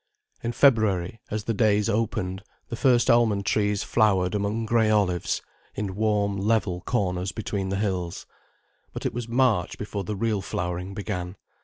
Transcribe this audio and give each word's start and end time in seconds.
In 0.41 0.51
February, 0.51 1.21
as 1.29 1.43
the 1.43 1.53
days 1.53 1.87
opened, 1.87 2.41
the 2.69 2.75
first 2.75 3.07
almond 3.07 3.45
trees 3.45 3.83
flowered 3.83 4.33
among 4.33 4.65
grey 4.65 4.89
olives, 4.89 5.43
in 5.75 5.93
warm, 5.93 6.37
level 6.39 6.81
corners 6.81 7.31
between 7.31 7.69
the 7.69 7.75
hills. 7.75 8.25
But 8.93 9.05
it 9.05 9.13
was 9.13 9.27
March 9.27 9.77
before 9.77 10.03
the 10.03 10.15
real 10.15 10.41
flowering 10.41 10.95
began. 10.95 11.35